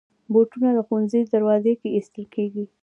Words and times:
بوټونه 0.33 0.69
د 0.73 0.77
ښوونځي 0.87 1.21
دروازې 1.33 1.73
کې 1.79 1.87
ایستل 1.95 2.25
کېږي. 2.35 2.63